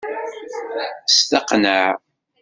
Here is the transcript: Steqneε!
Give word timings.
Steqneε! 1.15 1.87